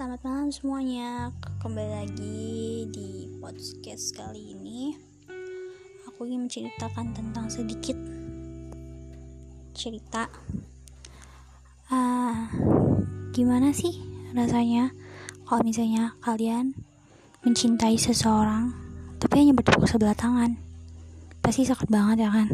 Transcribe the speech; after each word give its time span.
Selamat 0.00 0.24
malam 0.24 0.48
semuanya. 0.48 1.28
Kembali 1.60 1.92
lagi 1.92 2.88
di 2.88 3.28
podcast 3.36 4.16
kali 4.16 4.56
ini. 4.56 4.96
Aku 6.08 6.24
ingin 6.24 6.48
menceritakan 6.48 7.12
tentang 7.12 7.52
sedikit 7.52 8.00
Cerita. 9.76 10.24
Uh, 11.92 12.48
Gimana 13.36 13.76
sih 13.76 14.00
rasanya 14.32 14.88
Kalau 15.44 15.60
misalnya 15.60 16.16
kalian 16.24 16.72
Mencintai 17.44 18.00
seseorang 18.00 18.72
Tapi 19.20 19.44
hanya 19.44 19.52
bertepuk 19.52 19.84
sebelah 19.84 20.16
tangan? 20.16 20.56
Pasti 21.44 21.68
sakit 21.68 21.92
banget 21.92 22.24
ya 22.24 22.32
kan? 22.32 22.48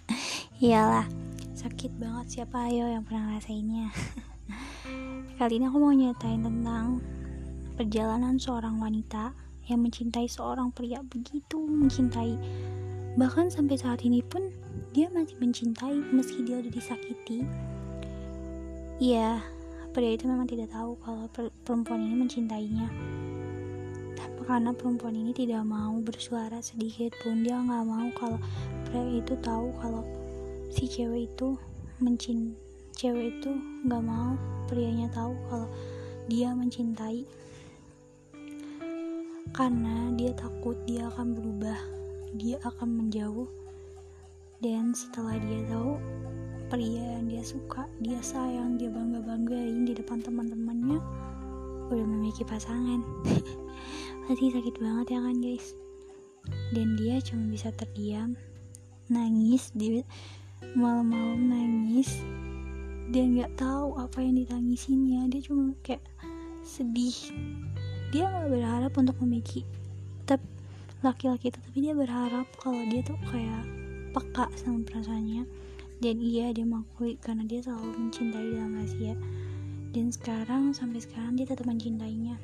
Iyalah 0.64 1.04
Sakit 1.52 2.00
banget. 2.00 2.40
Siapa 2.40 2.72
ayo 2.72 2.88
yang 2.88 3.04
pernah 3.04 3.36
rasainnya 3.36 3.92
Kali 5.38 5.62
ini 5.62 5.70
aku 5.70 5.78
mau 5.78 5.94
nyatain 5.94 6.42
tentang 6.42 6.98
perjalanan 7.78 8.42
seorang 8.42 8.82
wanita 8.82 9.30
yang 9.70 9.86
mencintai 9.86 10.26
seorang 10.26 10.74
pria 10.74 10.98
begitu 11.06 11.62
mencintai. 11.62 12.34
Bahkan 13.14 13.46
sampai 13.46 13.78
saat 13.78 14.02
ini 14.02 14.18
pun 14.18 14.50
dia 14.90 15.06
masih 15.14 15.38
mencintai 15.38 15.94
meski 16.10 16.42
dia 16.42 16.58
udah 16.58 16.74
disakiti. 16.74 17.46
Iya, 18.98 19.38
pria 19.94 20.18
itu 20.18 20.26
memang 20.26 20.50
tidak 20.50 20.74
tahu 20.74 20.98
kalau 21.06 21.30
perempuan 21.62 22.02
ini 22.02 22.18
mencintainya. 22.18 22.90
Tapi 24.18 24.42
karena 24.42 24.74
perempuan 24.74 25.14
ini 25.14 25.30
tidak 25.30 25.62
mau 25.62 26.02
bersuara 26.02 26.58
sedikit 26.58 27.14
pun 27.22 27.46
dia 27.46 27.62
nggak 27.62 27.86
mau 27.86 28.10
kalau 28.18 28.42
pria 28.90 29.22
itu 29.22 29.38
tahu 29.38 29.70
kalau 29.78 30.02
si 30.66 30.90
cewek 30.90 31.30
itu 31.30 31.54
mencintai 32.02 32.67
cewek 32.98 33.30
itu 33.38 33.54
nggak 33.86 34.02
mau 34.02 34.34
prianya 34.66 35.06
tahu 35.14 35.30
kalau 35.46 35.70
dia 36.26 36.50
mencintai. 36.50 37.22
Karena 39.54 40.10
dia 40.18 40.34
takut 40.34 40.74
dia 40.82 41.06
akan 41.06 41.38
berubah 41.38 41.78
dia 42.34 42.58
akan 42.66 42.98
menjauh. 42.98 43.46
Dan 44.58 44.90
setelah 44.90 45.38
dia 45.38 45.62
tahu 45.70 45.94
pria 46.66 47.16
yang 47.16 47.30
dia 47.30 47.46
suka 47.46 47.86
dia 48.02 48.18
sayang 48.18 48.74
dia 48.74 48.90
bangga 48.90 49.22
banggain 49.22 49.86
di 49.86 49.94
depan 49.94 50.18
teman-temannya 50.18 50.98
udah 51.94 52.04
memiliki 52.04 52.42
pasangan. 52.42 52.98
Pasti 54.26 54.50
sakit 54.50 54.74
banget 54.82 55.14
ya 55.14 55.22
kan 55.22 55.38
guys? 55.38 55.72
Dan 56.74 56.98
dia 56.98 57.22
cuma 57.22 57.46
bisa 57.46 57.70
terdiam 57.78 58.34
nangis 59.06 59.70
di 59.70 60.02
malam-malam 60.74 61.46
nangis 61.48 62.18
dia 63.08 63.24
nggak 63.24 63.56
tahu 63.56 63.96
apa 63.96 64.20
yang 64.20 64.36
ditangisinnya. 64.36 65.32
Dia 65.32 65.40
cuma 65.48 65.72
kayak 65.80 66.04
sedih. 66.60 67.16
Dia 68.12 68.28
nggak 68.28 68.48
berharap 68.52 68.92
untuk 69.00 69.16
memiliki 69.24 69.64
tetap 70.24 70.44
laki-laki 71.00 71.48
itu 71.48 71.58
tapi 71.62 71.78
dia 71.80 71.94
berharap 71.96 72.44
kalau 72.60 72.84
dia 72.90 73.00
tuh 73.00 73.16
kayak 73.32 73.64
peka 74.12 74.52
sama 74.60 74.84
perasaannya. 74.84 75.48
Dan 75.98 76.20
iya 76.20 76.52
dia 76.52 76.68
mengakui 76.68 77.16
karena 77.18 77.48
dia 77.48 77.64
selalu 77.64 77.96
mencintai 77.96 78.48
dalam 78.52 78.76
rahasia. 78.76 79.16
Dan 79.88 80.12
sekarang 80.12 80.76
sampai 80.76 81.00
sekarang 81.00 81.32
dia 81.34 81.48
tetap 81.48 81.64
mencintainya. 81.64 82.36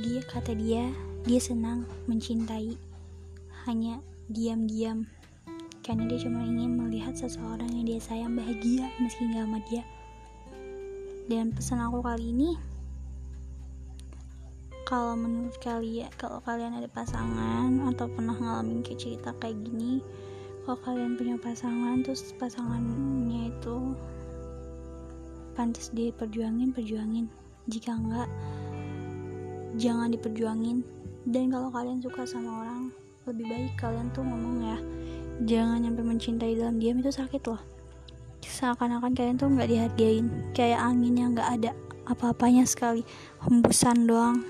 Dia 0.00 0.24
kata 0.24 0.56
dia 0.56 0.88
dia 1.28 1.40
senang 1.44 1.84
mencintai. 2.08 2.80
Hanya 3.68 4.00
diam-diam 4.32 5.08
karena 5.84 6.08
dia 6.08 6.16
cuma 6.24 6.40
ingin 6.40 6.80
melihat 6.80 7.12
seseorang 7.12 7.68
yang 7.68 7.84
dia 7.84 8.00
sayang 8.00 8.32
bahagia 8.32 8.88
meski 9.04 9.28
gak 9.36 9.44
sama 9.44 9.60
dia. 9.68 9.84
Dan 11.28 11.52
pesan 11.52 11.84
aku 11.84 12.00
kali 12.00 12.32
ini 12.32 12.56
kalau 14.88 15.12
menurut 15.16 15.56
kalian 15.60 16.08
kalau 16.16 16.40
kalian 16.44 16.80
ada 16.80 16.88
pasangan 16.88 17.84
atau 17.92 18.08
pernah 18.08 18.36
ngalamin 18.36 18.80
kayak 18.84 19.00
cerita 19.00 19.32
kayak 19.40 19.56
gini 19.64 20.04
kalau 20.64 20.80
kalian 20.84 21.16
punya 21.16 21.36
pasangan 21.40 22.00
terus 22.04 22.32
pasangannya 22.36 23.52
itu 23.52 23.92
pantas 25.52 25.92
diperjuangin 25.92 26.72
perjuangin. 26.72 27.28
Jika 27.68 27.92
enggak 27.92 28.28
jangan 29.76 30.08
diperjuangin. 30.16 30.80
Dan 31.24 31.48
kalau 31.48 31.72
kalian 31.72 32.04
suka 32.04 32.28
sama 32.28 32.64
orang 32.64 32.92
lebih 33.24 33.48
baik 33.48 33.72
kalian 33.80 34.12
tuh 34.12 34.20
ngomong 34.20 34.60
ya 34.60 34.78
jangan 35.42 35.82
nyampe 35.82 36.06
mencintai 36.06 36.54
dalam 36.54 36.78
diam 36.78 37.02
itu 37.02 37.10
sakit 37.10 37.42
loh. 37.50 37.58
Seakan-akan 38.44 39.18
kalian 39.18 39.34
tuh 39.34 39.50
nggak 39.50 39.66
dihargain. 39.66 40.30
Kayak 40.54 40.86
angin 40.86 41.14
yang 41.18 41.30
nggak 41.34 41.50
ada 41.58 41.70
apa-apanya 42.06 42.62
sekali. 42.62 43.02
Hembusan 43.42 44.06
doang. 44.06 44.46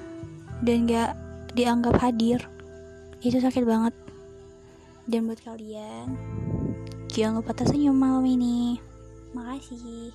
Dan 0.60 0.84
nggak 0.84 1.16
dianggap 1.56 1.96
hadir. 2.04 2.44
Itu 3.24 3.40
sakit 3.40 3.64
banget. 3.64 3.94
Dan 5.08 5.28
buat 5.28 5.40
kalian 5.40 6.16
jangan 7.14 7.46
lupa 7.46 7.54
tersenyum 7.54 7.94
malam 7.94 8.26
ini. 8.26 8.82
Makasih 9.38 10.10